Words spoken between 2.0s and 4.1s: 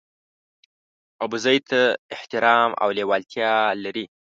احترام او لېوالتیا لري.